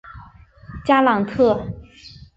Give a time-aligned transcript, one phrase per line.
[0.83, 1.63] 加朗特。